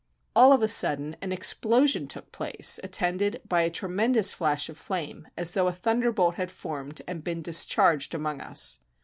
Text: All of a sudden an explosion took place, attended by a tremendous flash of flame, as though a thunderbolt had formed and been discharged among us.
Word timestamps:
All 0.35 0.51
of 0.51 0.63
a 0.63 0.67
sudden 0.67 1.15
an 1.21 1.31
explosion 1.31 2.07
took 2.07 2.31
place, 2.31 2.79
attended 2.83 3.39
by 3.47 3.61
a 3.61 3.69
tremendous 3.69 4.33
flash 4.33 4.67
of 4.67 4.75
flame, 4.79 5.27
as 5.37 5.51
though 5.53 5.67
a 5.67 5.71
thunderbolt 5.73 6.37
had 6.37 6.49
formed 6.49 7.03
and 7.07 7.23
been 7.23 7.43
discharged 7.43 8.15
among 8.15 8.41
us. 8.41 8.79